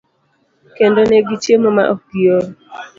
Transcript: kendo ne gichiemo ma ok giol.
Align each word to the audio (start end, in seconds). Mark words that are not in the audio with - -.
kendo 0.75 0.99
ne 1.03 1.19
gichiemo 1.27 1.69
ma 1.77 1.83
ok 1.93 2.01
giol. 2.21 2.45